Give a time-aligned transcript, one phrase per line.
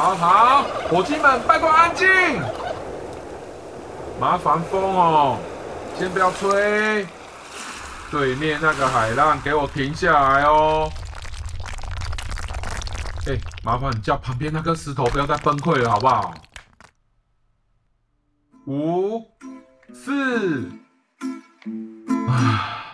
[0.00, 2.08] 好好，伙计们，拜托安静。
[4.18, 5.36] 麻烦风哦，
[5.98, 7.06] 先不要吹。
[8.10, 10.90] 对面那个海浪，给我停下来哦。
[13.26, 16.32] 哎，麻烦你叫旁边那颗石头不要再崩溃了，好不好？
[18.64, 19.22] 五、
[19.92, 20.70] 四，
[22.26, 22.86] 啊，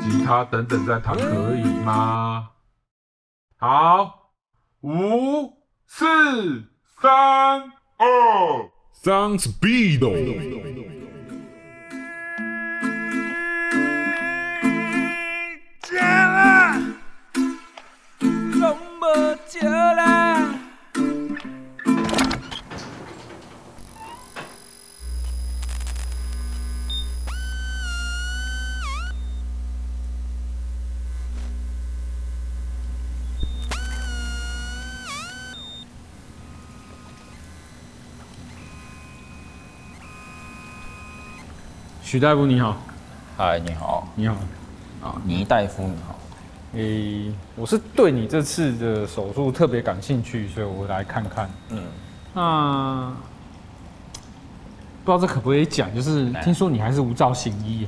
[0.00, 2.50] 吉他等等再弹可以吗？
[3.56, 4.30] 好，
[4.82, 5.57] 五、
[5.90, 6.04] 四、
[7.00, 8.70] 三、二
[9.02, 10.97] ，sounds beaten。
[42.08, 42.74] 许大夫你好，
[43.36, 44.34] 嗨，你好，你好，
[45.02, 46.18] 啊，倪大夫你好，
[46.72, 51.50] 诶、欸，我是对你这次的手术特别感兴趣，所以我来看看。
[51.68, 51.82] 嗯，
[52.32, 53.12] 那
[55.04, 55.94] 不知道这可不可以讲？
[55.94, 57.86] 就是听说你还是无照行医，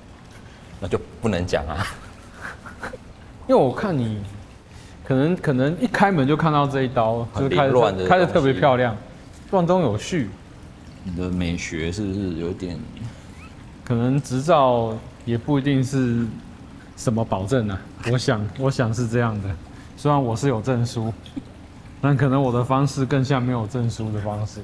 [0.80, 1.86] 那就不能讲啊，
[3.46, 4.22] 因为我看你
[5.04, 8.96] 可能可能一开门就看到这一刀，就是开的开的特别漂亮，
[9.50, 10.30] 乱中有序。
[11.04, 12.78] 你的美学是不是有点？
[13.88, 14.94] 可能执照
[15.24, 16.26] 也不一定是
[16.94, 17.80] 什么保证啊，
[18.12, 19.48] 我想，我想是这样的。
[19.96, 21.10] 虽然我是有证书，
[22.02, 24.60] 但可能我的方式更像没有证书的方式，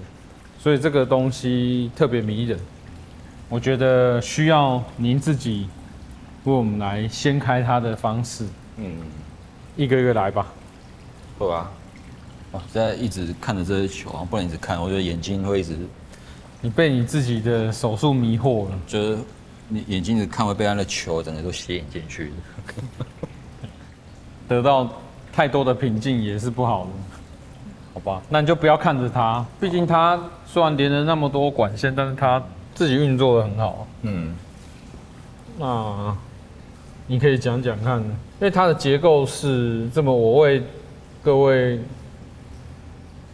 [0.58, 2.58] 所以这个东西特别迷人。
[3.48, 5.69] 我觉得需要您自己
[6.44, 8.44] 为我们来掀开它的方式。
[8.77, 8.92] 嗯，
[9.75, 10.47] 一个一个来吧。
[11.38, 11.70] 好吧。
[12.53, 15.78] 我，现在一直看着这些球啊，不能一直看，我觉得眼睛会一直。
[16.64, 19.19] 你被你自己的手速迷惑了，就是
[19.69, 22.32] 你眼睛只看会被他的球整个都吸引进去，
[24.48, 24.91] 得到
[25.30, 26.91] 太多的平静也是不好的，
[27.92, 28.22] 好吧？
[28.30, 32.42] 那你就不要看着他，毕竟他虽然连了那么多管线，但是他
[32.74, 33.86] 自己运作的很好。
[34.00, 34.34] 嗯，
[35.58, 36.16] 那
[37.06, 38.06] 你可以讲讲看，因
[38.41, 40.62] 为它的结构是这么，我为
[41.22, 41.78] 各位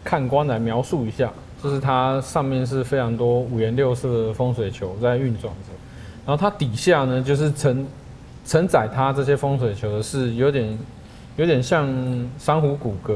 [0.03, 1.31] 看官来描述一下。
[1.61, 5.71] 就是它上面是非常多五颜六色的风水球在运转着，
[6.25, 7.85] 然后它底下呢，就是承
[8.45, 10.79] 承载它这些风水球的是有点
[11.37, 11.87] 有点像
[12.39, 13.15] 珊瑚骨骼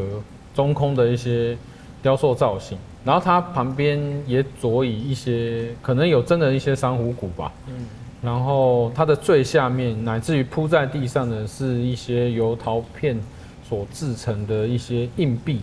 [0.53, 1.57] 中空的一些
[2.03, 7.73] 雕塑造型，然后它旁边也佐以一些可能有真的一些珊瑚骨吧，嗯，
[8.22, 13.19] 然后它的最下面乃至于铺在地上的是一些由陶片
[13.67, 15.61] 所制成的一些硬币。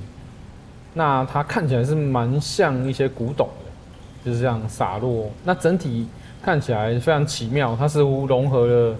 [0.95, 5.31] 那它看起来是蛮像一些古董的，就是这样洒落。
[5.45, 6.07] 那整体
[6.43, 8.97] 看起来非常奇妙，它似乎融合了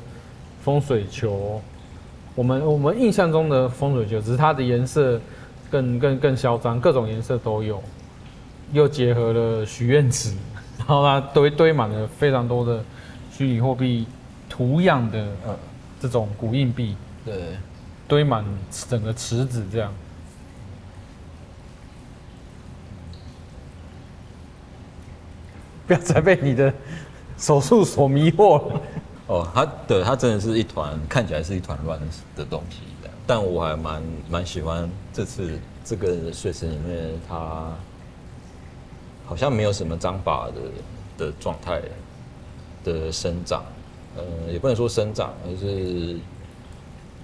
[0.63, 1.61] 风水球，
[2.35, 5.21] 我们我们印象中的风水球，只是它的颜色
[5.71, 7.83] 更更更嚣张，各种颜色都有，
[8.73, 10.35] 又结合了许愿池，
[10.79, 12.83] 然后它堆堆满了非常多的
[13.33, 14.07] 虚拟货币
[14.49, 15.55] 图样的呃
[16.01, 17.35] 这种古硬币，对，
[18.09, 18.45] 堆满
[18.89, 19.93] 整个池子这样。
[25.87, 26.73] 不要再被你的
[27.37, 28.81] 手术所迷惑了。
[29.27, 31.99] 哦，它对它真的是一团看起来是一团乱
[32.37, 32.79] 的东西，
[33.27, 37.73] 但我还蛮蛮喜欢这次这个水池里面，它
[39.25, 41.81] 好像没有什么章法的的状态
[42.85, 43.65] 的生长，
[44.17, 46.17] 呃，也不能说生长，而是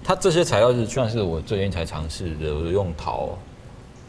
[0.03, 3.37] 它这些材料是算是我最近才尝试的，我用陶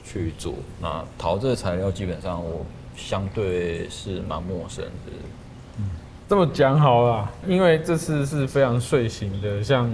[0.04, 0.54] 去做。
[0.80, 2.64] 那陶这个材料基本上我。
[3.00, 5.12] 相对是蛮陌生的，
[5.78, 5.84] 嗯，
[6.28, 9.90] 这么讲好了，因为这次是非常睡醒的，像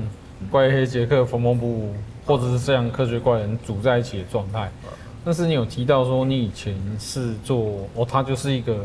[0.51, 1.95] 怪黑杰克、缝缝补补，
[2.27, 4.71] 或者是像科学怪人组在一起的状态。
[5.25, 8.85] 但是你有提到说你以前是做哦，它就是一个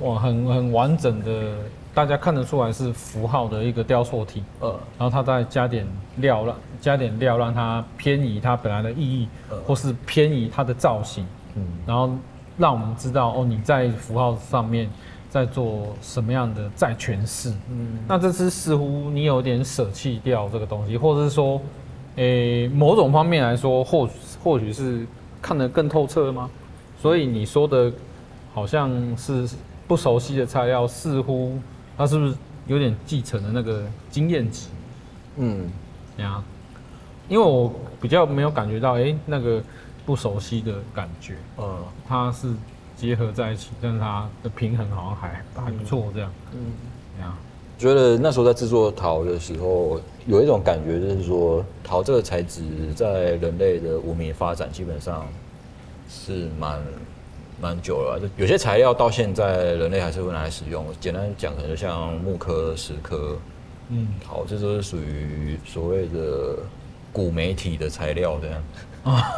[0.00, 1.52] 哇，很很完整的，
[1.92, 5.86] 大家看得出来是符号的一个雕塑体，呃，然后它再加点
[6.16, 9.28] 料，让加点料让它偏移它本来的意义，
[9.66, 12.10] 或是偏移它的造型，嗯，然后。
[12.58, 14.90] 让我们知道哦，你在符号上面
[15.30, 17.50] 在做什么样的再诠释。
[17.70, 21.60] 嗯，那这次似乎你有点舍弃掉这个东西，或者是说，
[22.16, 24.08] 诶、欸，某种方面来说，或
[24.42, 25.06] 或许是
[25.40, 26.50] 看得更透彻吗？
[27.00, 27.92] 所以你说的，
[28.52, 29.48] 好像是
[29.86, 31.56] 不熟悉的材料，似乎
[31.96, 32.34] 它是不是
[32.66, 34.68] 有点继承了那个经验值？
[35.36, 35.70] 嗯，
[36.16, 36.42] 呀，
[37.28, 39.62] 因为我比较没有感觉到，诶、欸，那个。
[40.08, 41.34] 不熟悉的感觉。
[41.58, 42.48] 嗯，它是
[42.96, 46.32] 结合在一起，但是它的平衡好像还还不错，这样。
[46.54, 46.58] 嗯，
[47.18, 47.36] 这样。
[47.76, 52.62] 觉得那时候在制作陶的时候，有一种感觉，就是说陶这个材质
[52.96, 55.28] 在人类的文明发展基本上
[56.08, 56.82] 是蛮
[57.60, 58.18] 蛮久了。
[58.18, 60.86] 就有些材料到现在人类还是会拿来使用。
[60.98, 63.36] 简单讲，可能像木科、石科，
[63.90, 66.56] 嗯，陶这都是属于所谓的
[67.12, 68.62] 古媒体的材料这样。
[69.04, 69.32] 啊，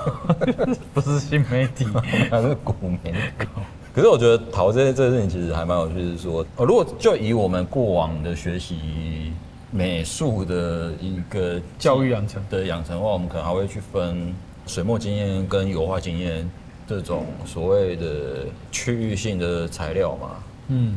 [0.95, 1.87] 不是新媒体，
[2.31, 3.47] 它是古媒体。
[3.93, 9.33] 可是我觉得陶这这事情其实还蛮有趣，是说，呃，如果就以我们过往的学习
[9.73, 14.33] 美术的一个教育养成的养成的话，我们可能还会去分
[14.67, 16.49] 水墨经验跟油画经验
[16.87, 20.31] 这种所谓的区域性的材料嘛。
[20.69, 20.97] 嗯，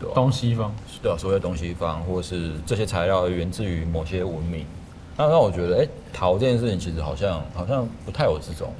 [0.00, 0.72] 对，东西方，
[1.02, 4.64] 对啊，所谓的东西方，或是这些材料源自于某些文明。
[5.18, 8.72] 那让我觉得，哎、欸，陶这件事情其实好像好像不太有这种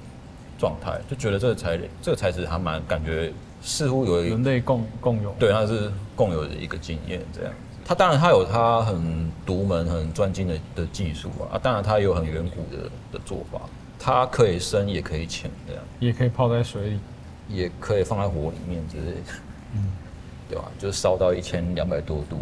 [0.59, 3.31] 状态，就觉得这个材这个材质还蛮感觉。
[3.61, 7.53] 似乎有一人类共共有，对，它是共有的一个经验这样。
[7.85, 13.63] 它当然它有它很独门、很专精的的技术啊，当然它有很远古的的做法，
[13.99, 17.01] 它可以深也可以浅这样，也可以泡在水里，
[17.49, 19.33] 也可以放在火里面之类的，
[19.75, 19.91] 嗯，
[20.49, 20.67] 对吧？
[20.79, 22.39] 就是烧到一千两百多度，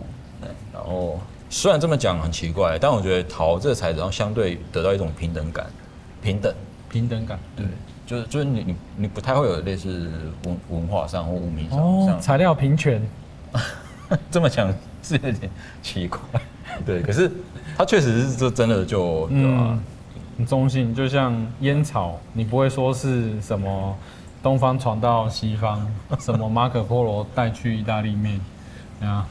[0.70, 5.66] 然后虽然这么讲很奇怪，但我觉得陶这个材质上相对得到一种平等感，
[6.22, 6.54] 平等
[6.90, 7.66] 平等感，对。
[8.06, 10.08] 就是就是你你你不太会有类似
[10.44, 13.04] 文文化上或文明上这样、哦、材料平权，
[14.30, 14.72] 这么讲
[15.02, 15.50] 是有点
[15.82, 16.20] 奇怪，
[16.84, 17.28] 对，可是
[17.76, 19.76] 它确实是这真的就对吧？
[20.38, 23.98] 很中性，就像烟草，你不会说是什么
[24.40, 25.84] 东方传到西方，
[26.20, 28.40] 什么马可波罗带去意大利面
[29.00, 29.26] 啊？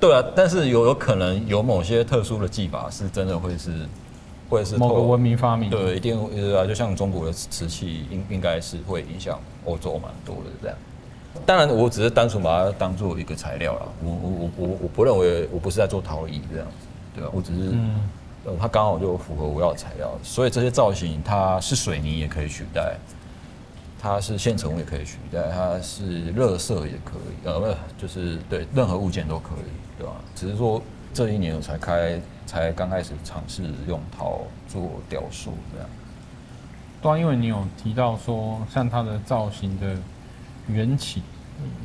[0.00, 3.86] 对啊，但是有有可能有某些特殊的技法是真的会是。
[4.50, 6.16] 或者是某个文明发明，对，一定
[6.54, 10.76] 啊，就像中国的瓷器，应应该是会影响欧洲蛮多的这样。
[11.46, 13.88] 当然，我只是单纯把它当做一个材料了。
[14.04, 17.30] 我我我我我不认为我不是在做陶艺这样子，对吧？
[17.32, 18.00] 我只是，嗯，
[18.60, 22.96] 它刚好就符合我要的材料，所以这些造型它是水泥也可以取代，
[23.98, 27.66] 它是现成物也可以取代，它是热色也可以，呃，不，
[27.98, 30.12] 就是对任何物件都可以，对吧？
[30.34, 30.82] 只是说
[31.12, 32.20] 这一年我才开。
[32.46, 35.88] 才刚开始尝试用陶做雕塑，这样。
[37.00, 39.96] 对啊，因为你有提到说，像它的造型的
[40.68, 41.22] 缘起，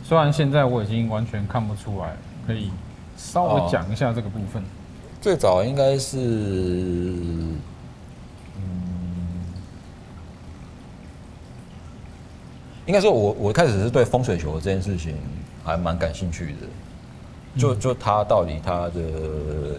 [0.03, 2.13] 虽然现在我已经完全看不出来，
[2.45, 2.71] 可以
[3.15, 4.62] 稍微讲一下这个部分。
[5.21, 6.17] 最早应该是，
[8.57, 9.53] 嗯，
[12.85, 15.15] 应该说我我开始是对风水球这件事情
[15.63, 16.67] 还蛮感兴趣的。
[17.57, 19.01] 就就它到底它的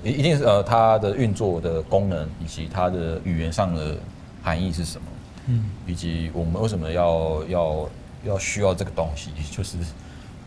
[0.02, 3.96] 一一定是呃它的运作的功能以及它的语言上的
[4.42, 5.04] 含义是什么？
[5.46, 7.88] 嗯，以及我们为什么要要
[8.24, 9.30] 要需要这个东西？
[9.50, 9.76] 就是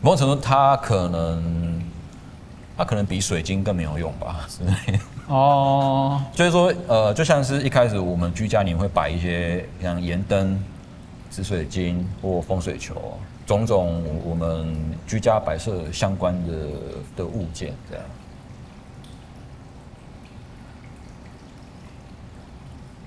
[0.00, 1.82] 某种程度它可能
[2.76, 4.46] 它可能比水晶更没有用吧？
[4.48, 4.62] 是
[5.26, 10.62] 哦，就是说呃就像是一开始我们居家里面会摆一些像盐灯、
[11.30, 13.18] 紫水晶或风水球。
[13.46, 14.74] 种种我们
[15.06, 16.52] 居家摆设相关的
[17.16, 18.04] 的物件，这样，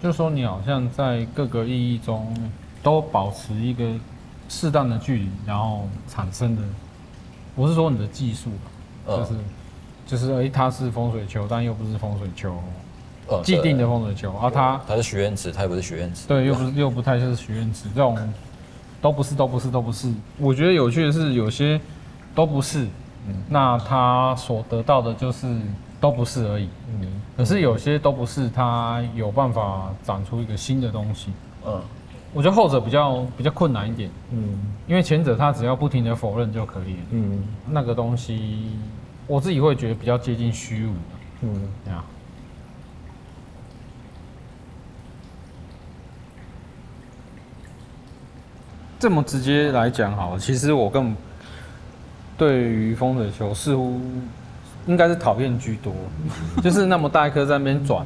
[0.01, 2.31] 就是说你好像在各个意义中
[2.83, 3.83] 都保持一个
[4.47, 6.61] 适当的距离，然后产生的，
[7.55, 8.51] 我是说你的技术，
[9.07, 9.33] 就是
[10.05, 12.55] 就是哎，它是风水球，但又不是风水球，
[13.43, 18.15] 既定的风水球，啊，它它是许愿池，它又不是许愿池，对，又不是又不太像是许愿池这种。
[19.01, 20.11] 都不是，都不是，都不是。
[20.39, 21.79] 我觉得有趣的是，有些
[22.33, 22.85] 都不是，
[23.27, 25.47] 嗯，那他所得到的就是
[25.99, 26.67] 都不是而已。
[26.89, 31.31] 嗯，可是有些都不是，他有办法长出一个新的东西。
[31.65, 31.79] 嗯，
[32.33, 34.09] 我觉得后者比较比较困难一点。
[34.31, 36.99] 嗯，因为前者他只要不停的否认就可以了。
[37.11, 38.71] 嗯，那个东西
[39.27, 40.93] 我自己会觉得比较接近虚无。
[41.41, 41.91] 嗯，这
[48.99, 51.15] 这么直接来讲好了，其实我更
[52.37, 53.99] 对于风水球似乎
[54.87, 55.93] 应该是讨厌居多，
[56.63, 58.05] 就是那么大一颗在那边转，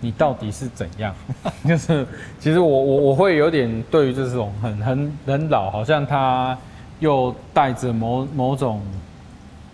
[0.00, 1.14] 你到底是怎样？
[1.66, 2.06] 就是
[2.40, 6.56] 其实我我我会有点对于这种很很很老，好像它
[7.00, 8.80] 又带着某某种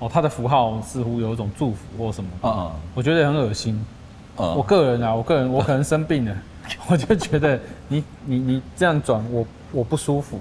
[0.00, 3.74] 哦，它的符号似乎有一种祝福或什么，嗯嗯，我觉得很恶心。
[4.38, 6.36] 嗯，我个人啊，我个人我可能生病了，
[6.88, 9.46] 我就觉得你你你这样转我。
[9.72, 10.38] 我不舒服，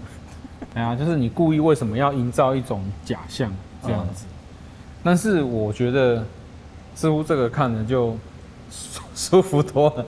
[0.76, 3.52] 哎呀，就是你故意为什么要营造一种假象
[3.84, 4.26] 这样子？
[5.04, 6.24] 但是我觉得
[6.94, 8.16] 似乎这个看着就
[9.16, 10.06] 舒服多了。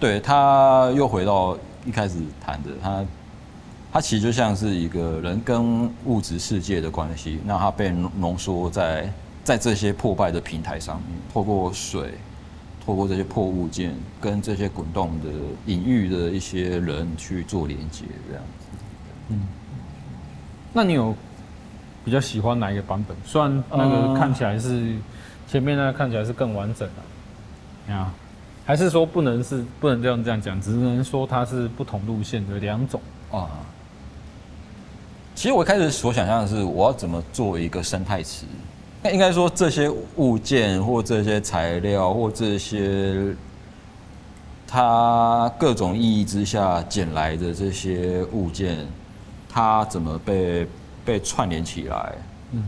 [0.00, 3.04] 对，他又回到一开始谈的，他
[3.92, 9.12] 他其实就像是一个人跟物质世界的关系，那他被浓缩在
[9.44, 12.14] 在这些破败的平台上面，透过水，
[12.84, 15.28] 透过这些破物件，跟这些滚动的
[15.66, 18.66] 隐喻的一些人去做连接，这样子。
[19.28, 19.40] 嗯，
[20.72, 21.14] 那你有
[22.04, 23.16] 比较喜欢哪一个版本？
[23.24, 24.94] 虽然那个看起来是
[25.46, 26.88] 前面那个看起来是更完整
[27.86, 28.12] 的，啊。
[28.66, 33.00] 还是说不能是不能这样这样讲，只能说它是不同路线的两种
[33.32, 33.50] 啊。
[35.34, 38.46] 其实我一开始所想象的是，我要怎么做一个生态池？
[39.02, 43.34] 那应该说这些物件或这些材料或这些
[44.66, 48.86] 它各种意义之下捡来的这些物件，
[49.48, 50.66] 它怎么被
[51.04, 52.14] 被串联起来？
[52.52, 52.64] 嗯，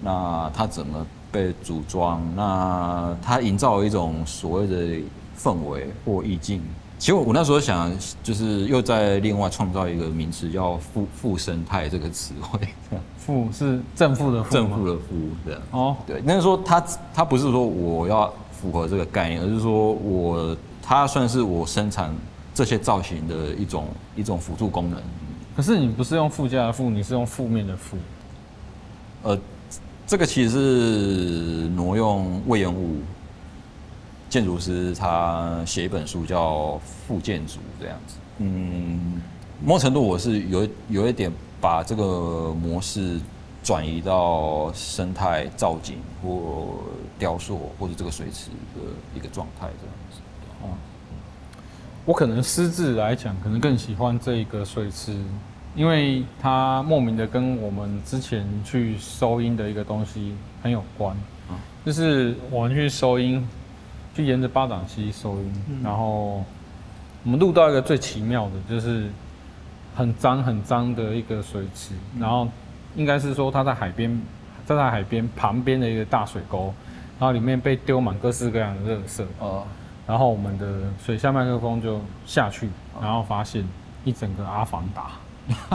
[0.00, 2.22] 那它怎么被组装？
[2.34, 5.02] 那它营造一种所谓的。
[5.36, 6.62] 氛围或意境，
[7.04, 7.92] 其实我那时候想，
[8.22, 12.58] 就是又在另外创造一个名词，叫“负负生态”这个词汇。
[13.18, 15.02] 负是正负的负，正负的负，
[15.44, 15.54] 对。
[15.70, 16.82] 哦，对，那是说它
[17.12, 22.10] 它不是说我要符合这个概念，而是说我它算是我生产
[22.54, 24.98] 这些造型的一种一种辅助功能。
[25.54, 27.98] 可是你不是用附加的负，你是用负面的负。
[29.24, 29.38] 呃，
[30.06, 32.96] 这个其实是挪用隈研吾。
[34.34, 36.54] 建筑师他写一本书叫
[37.06, 39.22] 《副建筑》这样子，嗯，
[39.62, 43.20] 某种程度我是有有一点把这个模式
[43.62, 46.66] 转移到生态造景或
[47.16, 48.80] 雕塑或者这个水池的
[49.14, 50.18] 一个状态这样子。
[50.62, 50.74] 哦，
[52.04, 55.16] 我可能私自来讲，可能更喜欢这个水池，
[55.76, 61.16] 因为它莫名的跟我们之前去收音的一个东西很有关，
[61.86, 63.46] 就是我们去收音。
[64.14, 66.42] 就沿着巴掌溪收音，嗯、然后
[67.24, 69.10] 我们录到一个最奇妙的，就是
[69.94, 72.48] 很脏很脏的一个水池，嗯、然后
[72.94, 74.22] 应该是说它在海边，
[74.64, 76.72] 在它海边旁边的一个大水沟，
[77.18, 79.22] 然后里面被丢满各式各样的垃圾。
[79.40, 79.64] 哦。
[80.06, 82.68] 然后我们的水下麦克风就下去，
[83.00, 83.66] 然后发现
[84.04, 85.12] 一整个阿凡达，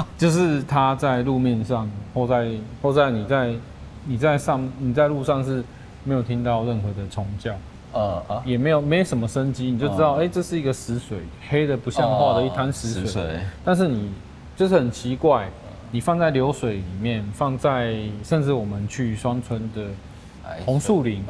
[0.20, 3.56] 就是它在路面上，或在或在你在
[4.06, 5.64] 你在上你在路上是
[6.04, 7.56] 没有听到任何的虫叫。
[7.92, 11.18] 呃啊，也没有没什么生机，你就知道，哎、这是一个死水，
[11.50, 13.06] 黑的不像话的一滩死水。
[13.06, 13.40] 死水。
[13.64, 14.12] 但是你
[14.56, 15.50] 就是很奇怪，
[15.92, 19.86] 你放在流水里面，放在甚至我们去双村的
[20.66, 21.24] 红树林，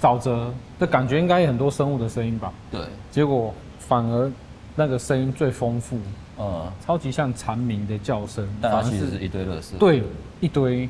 [0.00, 2.52] 沼泽的感觉，应该有很多生物的声音吧？
[2.70, 2.80] 对。
[3.10, 4.30] 结果反而
[4.74, 5.98] 那个声音最丰富，
[6.36, 9.76] 呃，超级像蝉鸣的叫声，但它其实是。
[9.78, 10.02] 对，
[10.40, 10.88] 一堆。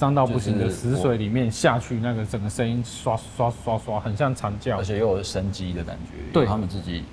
[0.00, 6.32] 脏到不行的死水里面下去，那个整个声音刷刷刷刷，很像蝉叫，而且又有生机的感觉。
[6.32, 7.04] 对，他们自己。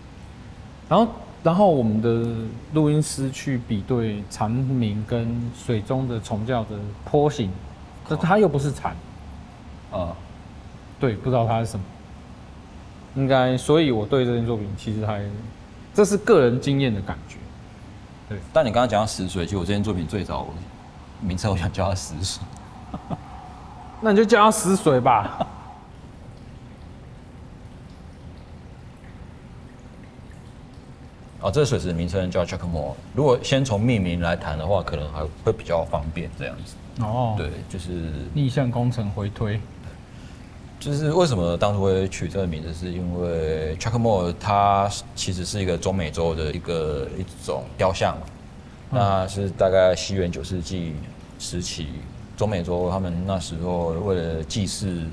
[0.88, 1.12] 然后，
[1.44, 6.78] 然后我们的录音师去比对蝉鸣跟水中的虫叫的
[7.12, 7.52] 波形，
[8.08, 8.96] 可它又不是蝉。
[9.92, 10.16] 啊，
[10.98, 11.84] 对，不知道它是什么。
[13.18, 15.22] 应该，所以我对这件作品其实还，
[15.94, 17.36] 这是个人经验的感觉。
[18.30, 20.48] 对，但你刚刚讲到死水，其实我这件作品最早
[21.20, 22.42] 名称我想叫它死水。
[24.02, 25.48] 那你就叫它死水吧。
[31.40, 32.94] 哦，这个水池的名称叫 Chuckmore。
[33.14, 36.76] 如果先从命名来谈的话，可能还会比较方便这样子。
[37.04, 39.60] 哦，对，就是逆向工程回推。
[40.80, 48.18] 就是为什么当初会取这个名字，是因为 Chuckmore 它其实是一个中美洲的一个一种雕像，
[48.92, 50.96] 嗯、那是大概西元九世纪
[51.40, 51.88] 时期。
[52.38, 55.04] 中美洲他们那时候为了祭祀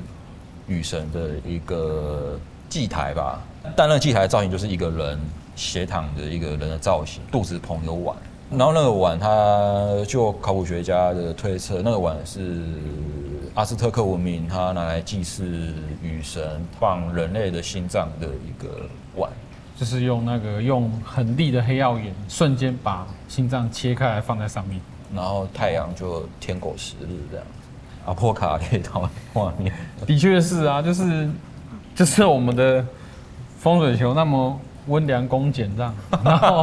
[0.69, 2.39] 雨神的一个
[2.69, 3.41] 祭台吧，
[3.75, 5.19] 但那祭台的造型就是一个人
[5.57, 8.15] 斜躺的一个人的造型，肚子捧有碗，
[8.51, 12.63] 然后那个碗，他就考古学家的推测，那个碗是
[13.55, 15.47] 阿斯特克文明他拿来祭祀
[16.03, 19.31] 雨神放人类的心脏的一个碗，
[19.79, 24.79] 就是用那个用很利的黑曜岩瞬间把心脏切开来放在上面。
[25.15, 27.69] 然后太阳就天狗食日这样子，
[28.07, 29.73] 阿波卡可以到画面。
[30.07, 31.29] 的确是啊，就是
[31.95, 32.85] 就是我们的
[33.59, 35.95] 风水球那么温良恭俭让，
[36.25, 36.63] 然后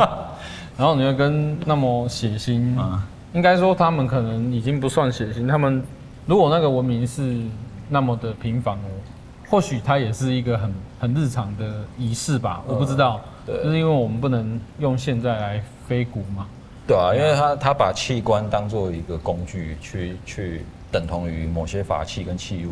[0.78, 3.02] 然后你又跟那么血腥，嗯、
[3.34, 5.48] 应该说他们可能已经不算血腥。
[5.48, 5.84] 他们
[6.26, 7.42] 如果那个文明是
[7.90, 8.88] 那么的平凡哦，
[9.50, 13.20] 或许它也是一个很很日常的仪式吧，我不知道。
[13.48, 16.48] 嗯、对，就是因为我们不能用现在来飞古嘛。
[16.92, 22.72] 对啊，因为他他把器官当做一个工具去去等同于某些法器跟器物，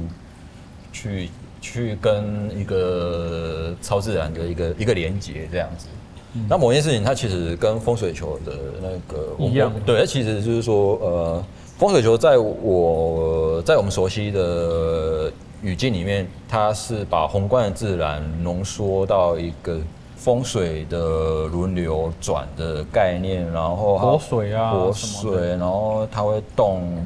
[0.92, 1.30] 去
[1.62, 5.88] 去跟一个超自然的一个一个连接这样子。
[6.34, 11.44] 嗯、那某件事情它其实跟风水球的那个一样，对，它其实就是说呃，
[11.78, 19.80] 风水球在我在我们熟悉的语境里面，它是把宏观的自然浓缩到一个。
[20.20, 27.06] 风水的轮流转的概念，然后活水啊，活水，然后它会动，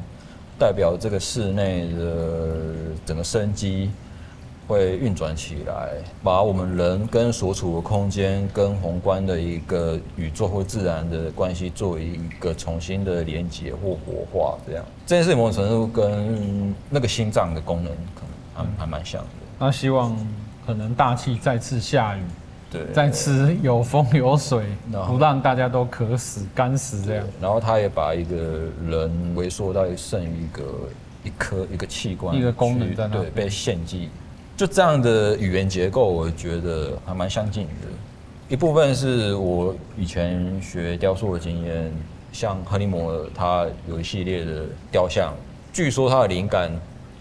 [0.58, 2.56] 代表这个室内的
[3.06, 3.88] 整个生机
[4.66, 5.90] 会运转起来，
[6.24, 18.22] 把我们人跟所处的空间跟宏观的一个宇宙或自然的关系做一个重新的连接或活化，这样这件事情某种程度跟那个心脏的功能可
[18.56, 19.28] 能还还蛮像的。
[19.56, 20.16] 那希望
[20.66, 22.22] 可能大气再次下雨。
[22.74, 24.64] 对，在吃有风有水，
[25.06, 27.24] 不让大家都渴死、干死这样。
[27.40, 28.36] 然后他也把一个
[28.90, 30.64] 人萎缩到剩余一个
[31.22, 34.08] 一颗一个器官，一个功能在那，对，被献祭。
[34.56, 37.88] 就这样的语言结构，我觉得还蛮相近的。
[38.48, 41.92] 一部分是我以前学雕塑的经验，
[42.32, 45.32] 像亨利摩尔，他有一系列的雕像，
[45.72, 46.72] 据说他的灵感。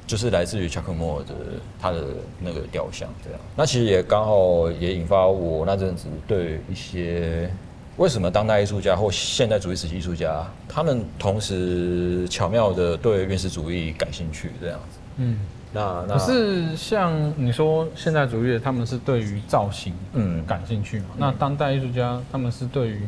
[0.05, 1.33] 就是来自于查克莫尔的
[1.79, 2.03] 他的
[2.39, 3.39] 那个雕像，这样。
[3.55, 7.49] 那其实也刚好也引发我那阵子对一些
[7.97, 14.99] 为什么当代艺术家或现代主义时期艺术家，他们同时巧妙的对原始主义感兴趣，这样子。
[15.17, 15.39] 嗯，
[15.71, 21.05] 那那可是像你说现代主义，他们是对于造型嗯感兴趣嘛？
[21.13, 23.01] 嗯、那当代艺术家他们是对于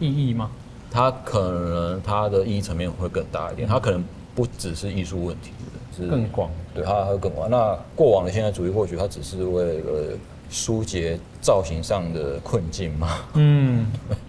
[0.00, 0.50] 意义吗？
[0.90, 5.52] 他可能他的意义层面会更大一点，他可能不只是艺术问题。
[6.02, 7.48] 更广，对，它会更广。
[7.50, 10.16] 那过往的现代主义或许它只是为了
[10.50, 13.18] 疏解造型上的困境嘛？
[13.34, 13.86] 嗯，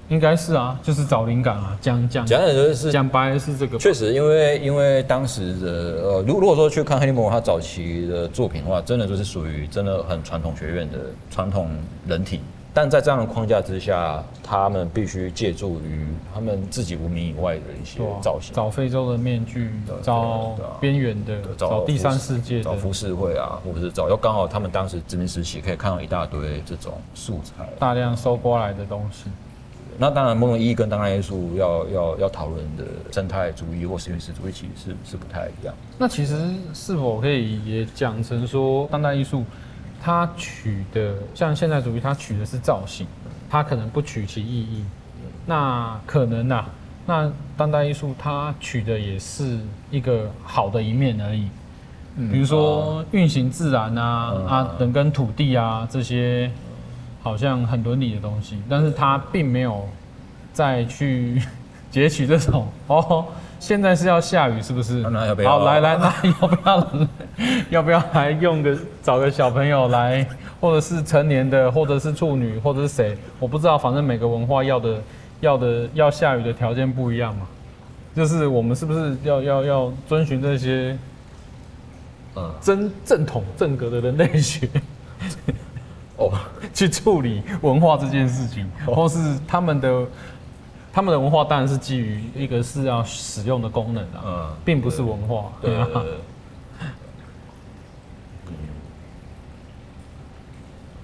[0.10, 1.78] 应该是啊，就是找灵感啊。
[1.82, 3.78] 讲讲讲的就是讲白的是这个。
[3.78, 10.98] 确实，因为因为当时的呃，如如果说去看黑利摩尔他早期的作品的话，真的就是属于真的很传统学院的
[11.30, 11.70] 传统
[12.08, 12.40] 人体。
[12.76, 19.72] 但在这样的框架之下，他们必须借助于他们自己无名以外的一些造型，找非洲的面具，
[20.04, 29.30] 找边缘的，找第三世界的，找浮世绘啊，或者是找，又刚好他们当时殖民时期可以看到一大堆这种素材，大量收刮来的东西。
[29.98, 35.74] 那当然，某种意义跟当代艺术要要要讨论的生态主义或是原始主义其实是是不太一样。
[35.98, 36.36] 那其实
[36.74, 39.46] 是否可以也讲成说，当代艺术？
[40.06, 43.08] 他取的像现代主义，他取的是造型，
[43.50, 44.86] 他可能不取其意义。
[45.48, 46.70] 那可能呐、啊，
[47.08, 49.58] 那当代艺术它取的也是
[49.90, 51.50] 一个好的一面而已。
[52.32, 56.52] 比如说运行自然啊、嗯、啊，人跟土地啊这些，
[57.24, 59.90] 好像很伦理的东西，但是他并没有
[60.54, 61.42] 再去
[61.90, 63.26] 截取这种哦。
[63.60, 64.96] 现在是要下雨，是不是？
[65.10, 65.52] 那要不要？
[65.60, 66.88] 好，来来，那 要不要？
[67.70, 70.26] 要不要来用个找个小朋友来，
[70.62, 73.18] 或者是成年的，或者是处女，或者是谁？
[73.40, 75.02] 我不知道，反正每个文化要的
[75.42, 77.48] 要的要下雨的条件不一样嘛。
[78.16, 80.98] 就是我们是不是要要要遵循这些，
[82.36, 84.70] 呃，真正统正格的人类学，
[86.16, 86.32] 哦，
[86.74, 90.06] 去处理文化这件事情，或是他们的。
[90.96, 95.52] 他们的文化当然是基于一个是要使用的功能啊，嗯，并不是文化。
[95.62, 96.14] 对，对，对，对。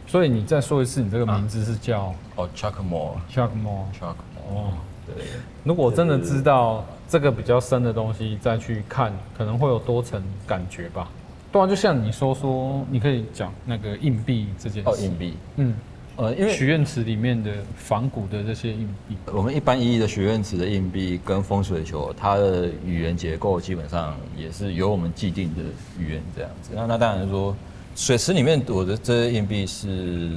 [0.08, 3.17] 所以你再说一次，你这个名字是叫哦，Chuck Moore。
[3.30, 3.84] Chuck Moore。
[3.99, 4.47] Chuck Moore。
[4.47, 4.71] 哦，
[5.06, 5.25] 对。
[5.65, 11.10] 如果真的知道这个比较深的东西，再去看，可能会有多层感觉吧。
[11.51, 14.89] 对啊，就像你说说，你可以讲那个硬币这件事。
[14.89, 15.36] 哦，硬币。
[15.58, 15.75] 嗯。
[16.17, 25.62] 呃，因为许愿池里面的仿古的这些硬币，我们一般意义的许愿池的硬币跟风水球，它的语言结构基本上也是由我们既定的
[25.97, 26.71] 语言这样子。
[26.76, 27.56] 那那当然说，
[27.95, 30.30] 水池里面躲的这些硬币是，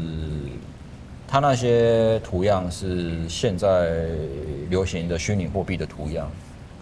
[1.27, 4.07] 它那些图样是现在
[4.71, 6.31] 流行的虚拟货币的图样，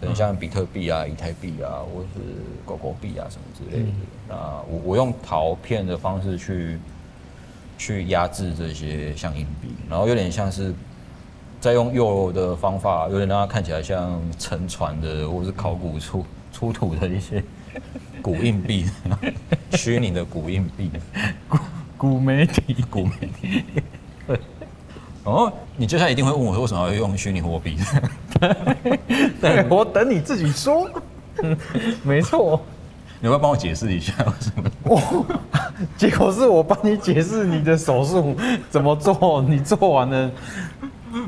[0.00, 2.20] 可能像比特币啊、以太币啊，或是
[2.66, 3.88] 狗狗币啊什么之类的。
[4.28, 4.36] 那
[4.70, 6.78] 我我用陶片的方式去。
[7.82, 10.72] 去压制这些像硬币，然后有点像是
[11.60, 17.42] 在用釉的方法，有点让它看起来像沉船的，或是考古出出土的一些
[18.22, 18.88] 古硬币，
[19.74, 20.92] 虚拟的古硬币，
[21.48, 21.58] 古
[21.98, 23.64] 古媒体，古媒体。
[24.28, 24.38] 对。
[25.24, 27.76] 哦，你接下来一定会问我说，为什么要用虚拟货币？
[29.40, 30.88] 对，我等你自己说。
[32.04, 32.64] 没错。
[33.22, 34.68] 你要不要帮我解释一下为什么？
[34.82, 35.24] 哦
[35.96, 38.34] 结果是我帮你解释你的手术
[38.68, 40.28] 怎么做，你做完了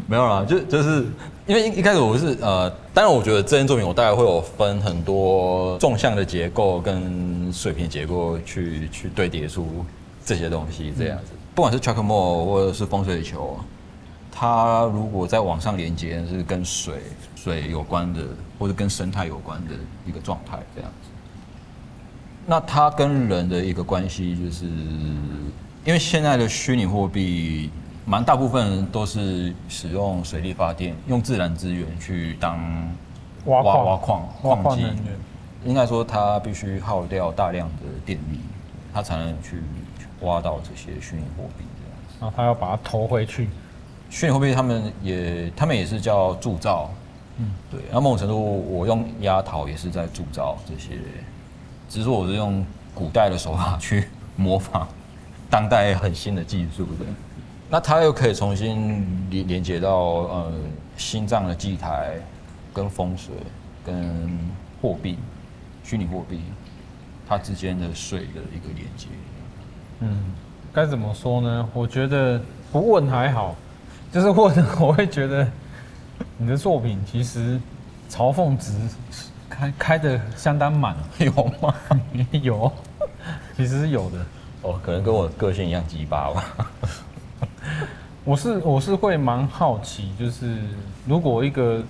[0.08, 0.44] 没有啦？
[0.44, 1.06] 就就是
[1.46, 9.84] 因为一一开始我是呃，当然我觉得这件作品我大概会有分很多纵向的结构跟水平结构去去堆叠出
[10.24, 11.26] 这些东西这样子。
[11.32, 13.56] 嗯、不管是 Chuckmore 或者是风水球，
[14.32, 16.94] 它如果在网上连接是跟水
[17.36, 18.20] 水有关的，
[18.58, 21.10] 或者跟生态有关的一个状态这样子。
[22.46, 24.66] 那它跟人的一个关系，就是
[25.84, 27.70] 因为现在的虚拟货币。
[28.06, 32.58] 蛮大部分都是使用水力发电，用自然资源去当
[33.46, 33.62] 挖
[33.96, 34.84] 矿矿机。
[35.64, 38.40] 应该说，它必须耗掉大量的电力，
[38.92, 39.62] 它才能去
[40.20, 42.16] 挖到这些虚拟货币这样子。
[42.20, 43.48] 然后它要把它投回去。
[44.10, 46.90] 虚拟货币他们也，他们也是叫铸造。
[47.38, 47.80] 嗯，对。
[47.90, 50.98] 那某种程度，我用压陶也是在铸造这些，
[51.94, 54.88] 只是我是用古代的手法去模仿
[55.48, 57.06] 当代很新的技术的。
[57.70, 60.52] 那它又可以重新连连接到呃
[60.96, 62.16] 心脏的祭台，
[62.72, 63.32] 跟风水，
[63.86, 64.28] 跟
[64.82, 65.16] 货币，
[65.84, 66.40] 虚拟货币，
[67.28, 69.06] 它之间的水的一个连接。
[70.00, 70.34] 嗯，
[70.72, 71.68] 该怎么说呢？
[71.72, 73.54] 我觉得不问还好，
[74.10, 74.52] 就是问
[74.82, 75.48] 我会觉得
[76.38, 77.60] 你的作品其实
[78.10, 78.72] 嘲讽值
[79.54, 81.74] 开开的相当满， 有吗？
[82.42, 82.70] 有，
[83.56, 84.18] 其实是有的。
[84.62, 86.44] 哦，可能跟我个性一样鸡巴吧。
[88.24, 90.56] 我是我是会蛮好奇，就是
[91.06, 91.82] 如果一个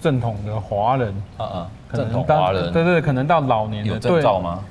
[0.00, 4.64] 正统的华人啊啊，正统华人，对对，可能到老年的有证照吗？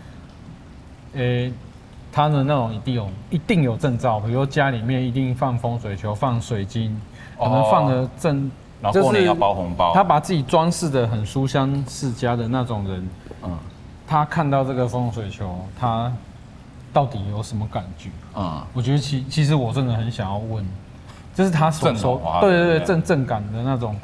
[1.14, 1.54] 诶、欸，
[2.12, 7.00] 他的那种一定有一定有证照，比如说家里面一定放风水球、放水晶，
[7.38, 8.52] 可能放的正，
[8.84, 13.10] 然后过年要包红包，他把自己装饰的很书香世家的那种人，
[13.44, 13.58] 嗯，
[14.06, 16.12] 他看到这个风水球，他。
[16.94, 18.12] 到底有什么感觉？
[18.36, 20.64] 嗯，我觉得其其实我真的很想要问，
[21.34, 23.96] 就是他所说，对对对，正正感的那种，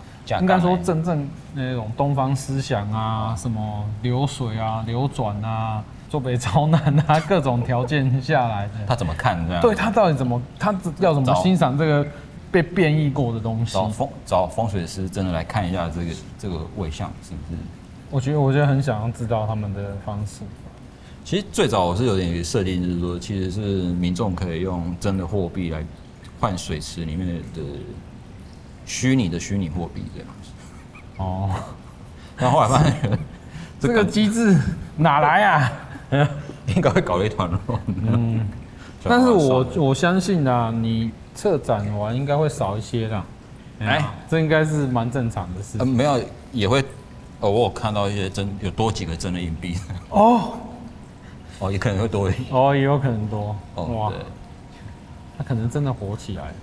[0.41, 9.61] 应该说真正那种东方思想啊，什么流水啊、流转啊、坐北朝南啊，各种条件下来的，他怎么看这样？
[9.61, 12.03] 对他到底怎么，他要怎么欣赏这个
[12.51, 13.73] 被变异过的东西？
[13.73, 17.59] 找风找风水师真的来看一下这个这个位相是不是？
[18.11, 20.41] 我觉得我觉得很想要知道他们的方式。
[21.23, 23.61] 其实最早我是有点设定，就是说，其实是
[23.93, 25.85] 民众可以用真的货币来
[26.39, 27.61] 换水池里面的
[28.85, 30.49] 虚拟的虚拟货币这样子。
[31.17, 31.51] 哦，
[32.39, 33.19] 那后后来发现
[33.79, 34.57] 这个机制
[34.97, 35.71] 哪来啊？
[36.75, 37.79] 应该会搞一团乱。
[37.87, 38.47] 嗯，
[39.03, 43.23] 但是我我相信啊，你策展完应该会少一些的。
[43.79, 45.77] 哎，这应该是蛮正常的事。
[45.77, 46.21] 情，没有
[46.51, 46.81] 也会，
[47.39, 49.77] 哦，我有看到一些真有多几个真的硬币。
[50.09, 50.51] 哦。
[51.59, 52.45] 哦，也可能会多一点。
[52.51, 53.55] 哦，也有可能多。
[53.75, 54.13] 哦，哇，
[55.37, 56.53] 他可能真的火起来。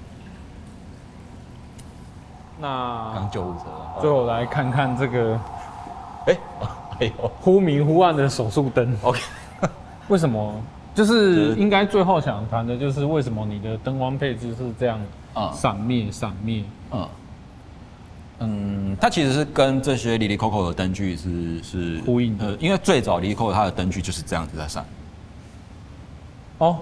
[2.59, 3.65] 那刚救护车。
[4.03, 5.41] 最后来看看这个，
[6.27, 6.39] 哎，
[7.01, 8.95] 哎呦，忽明忽暗的手术灯。
[9.03, 9.21] OK，
[10.09, 10.55] 为什么？
[10.97, 14.99] 就是应该最后想谈的就是为什么你的灯光配置是这样
[15.35, 16.65] 啊，闪灭闪灭。
[16.91, 17.09] 嗯。
[18.39, 24.85] 嗯，它其实是跟这些 Lily Coco 的灯具是是呼应的，因为最早 Lily Coco 它的灯具就是这样子在闪。
[26.59, 26.79] 哦，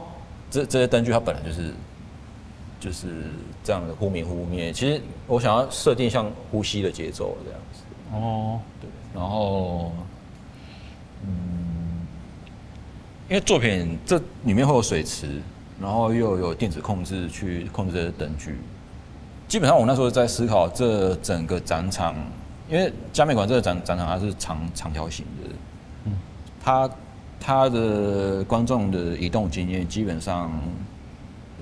[0.50, 1.72] 这这些灯具它本来就是
[2.80, 3.06] 就是
[3.62, 4.72] 这样的忽明忽灭。
[4.72, 7.82] 其实我想要设定像呼吸的节奏这样子。
[8.14, 9.92] 哦，对，然后
[11.24, 11.63] 嗯，
[13.28, 15.40] 因为作品这里面会有水池，
[15.80, 18.56] 然后又有电子控制去控制这些灯具。
[19.48, 22.14] 基本上我那时候在思考这整个展场，
[22.68, 25.50] 因为嘉美馆这个展展场它是长长条形的，
[26.04, 26.12] 嗯，
[26.62, 26.90] 它
[27.40, 30.52] 它的观众的移动经验基本上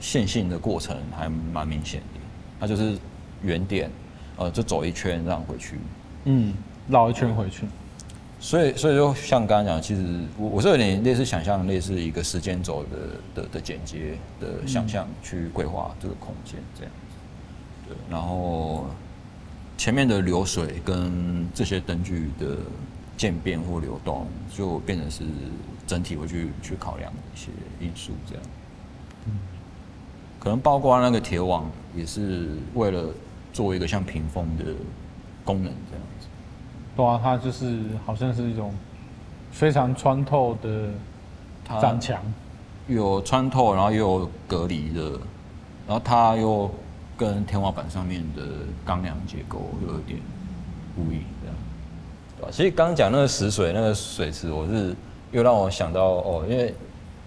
[0.01, 2.20] 线性的过程还蛮明显的，
[2.59, 2.98] 它就是
[3.42, 3.90] 原点，
[4.37, 5.79] 呃，就走一圈这样回去，
[6.25, 6.55] 嗯，
[6.88, 7.66] 绕一圈回去，
[8.42, 10.05] 所以所以就像刚刚讲，其实
[10.37, 16.92] 我我是有点类似想象，类似一个时间轴的的的剪接的想象去规划这个空间这样。
[17.87, 18.87] 对然后
[19.78, 22.57] 前面的流水跟这些灯具的
[23.16, 25.22] 渐变或流动，就变成是
[25.87, 27.48] 整体会去去考量一些
[27.81, 28.42] 因素，这样。
[29.26, 29.38] 嗯，
[30.40, 33.05] 可能包括那个铁网也是为了
[33.52, 34.64] 做一个像屏风的
[35.44, 36.05] 功能，这样。
[36.96, 38.74] 对啊，它就是好像是一种
[39.50, 40.88] 非常穿透的
[41.81, 42.20] 展墙，
[42.87, 45.02] 有穿透，然后又有隔离的，
[45.87, 46.70] 然后它又。
[47.14, 48.42] 跟天花板上面的
[48.85, 50.18] 钢梁结构有一点
[50.96, 51.55] 不一样，
[52.37, 52.48] 对吧？
[52.50, 54.96] 其实刚刚讲那个石水那个水池，我是
[55.31, 56.74] 又让我想到哦，因为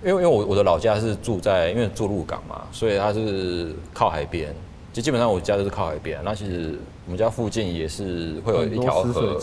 [0.04, 4.54] 因为因为我我的老家是住在因为住鹿港嘛，所以它是靠海边，
[4.92, 6.20] 就基本上我家都是靠海边。
[6.26, 9.40] 那其实我们家附近也是会有一条河，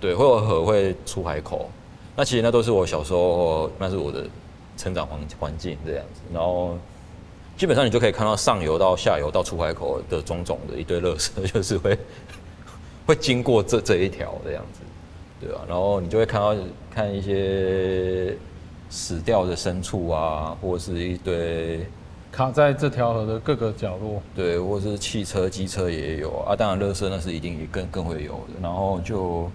[0.00, 1.68] 对，会有河会出海口。
[2.16, 4.24] 那其实那都是我小时候，那是我的
[4.76, 6.20] 成长环环境这样子。
[6.32, 6.78] 然后
[7.56, 11.98] 基本上你就可以看到上游到下游到出海口的种种的一堆垃圾，就是会
[13.06, 14.80] 会经过这这一条这样子，
[15.40, 15.62] 对吧？
[15.68, 16.54] 然后你就会看到
[16.92, 18.36] 看一些
[18.88, 21.84] 死掉的牲畜啊，或者是一堆
[22.34, 26.56] 卡在这条河的各个角落，对，或者是汽车、机车也有啊。
[26.56, 28.60] 当然，乐色那是一定也更更会有的。
[28.60, 29.50] 然后就。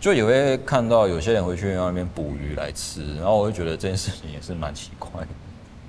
[0.00, 5.28] 就也会看到有些人会去那边捕鱼来吃，然后我就觉得这件事情也是蛮奇怪的。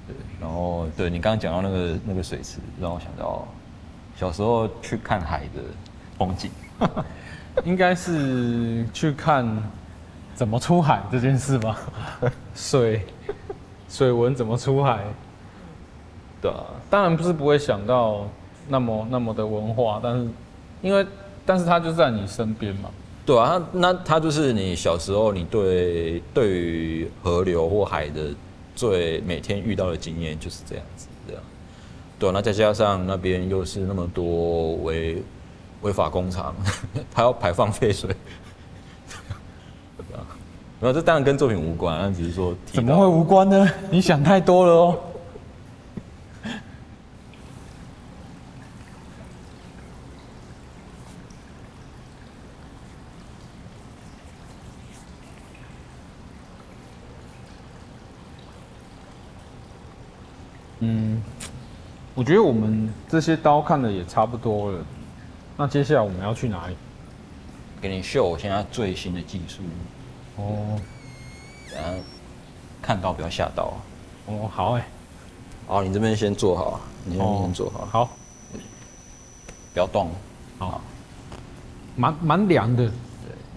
[0.08, 3.48] 对，然后对你刚刚讲到那个那个水池，让我想到
[4.16, 5.62] 小时候去看海的
[6.18, 6.50] 风景，
[7.64, 9.46] 应该是去看
[10.34, 11.80] 怎么出海这件事吧？
[12.56, 13.06] 水
[13.88, 15.04] 水文怎么出海？
[16.42, 18.26] 对啊，当然不是不会想到
[18.68, 20.28] 那么那么的文化，但是
[20.82, 21.06] 因为
[21.46, 22.90] 但是它就在你身边嘛。
[23.26, 28.34] 对啊，那它就是你小时候你对对于河流或海的
[28.76, 31.44] 最每天遇到的经验就是这样子，这样。
[32.18, 35.22] 对啊，那再加上那边又是那么多违
[35.82, 36.56] 违法工厂，
[37.14, 38.10] 它要排放废水，
[39.98, 40.26] 对啊，
[40.80, 43.70] 没有，这当然跟作品无关，那只是说怎么会无关呢？
[43.92, 44.98] 你想太多了哦。
[44.98, 45.09] 嗯，
[62.20, 64.86] 我觉得我们这些刀看的也差不多了。
[65.56, 66.76] 那接下来我们要去哪里？
[67.80, 69.62] 给你秀我现在最新的技术。
[70.36, 70.78] 哦，
[71.72, 71.90] 等下
[72.82, 73.76] 看到不要吓到啊。
[74.26, 74.86] 哦，好哎。
[75.66, 77.86] 好，你这边先坐好，你这边先坐好。
[77.86, 78.10] 好，
[79.74, 80.12] 不要动。
[80.58, 80.82] 好。
[81.96, 82.86] 蛮蛮凉的。
[82.86, 82.92] 对，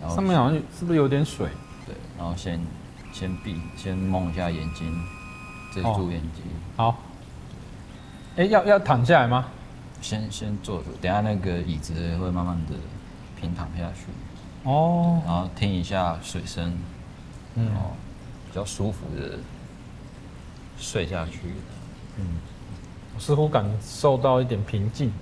[0.00, 1.48] 然后上面好像是不是有点水？
[1.84, 2.64] 对，然后先
[3.12, 5.04] 先闭，先蒙一下眼睛，
[5.74, 6.44] 遮住眼睛。
[6.76, 6.96] 好。
[8.36, 9.46] 哎，要要躺下来吗？
[10.00, 12.74] 先先坐着，等下那个椅子会慢慢的
[13.40, 14.06] 平躺下去。
[14.64, 15.22] 哦。
[15.24, 16.72] 然后听一下水声，
[17.54, 17.68] 嗯，
[18.48, 19.38] 比较舒服的
[20.78, 21.40] 睡下去。
[22.18, 22.26] 嗯，
[23.14, 25.08] 我似乎感受到一点平静。
[25.08, 25.12] 嗯。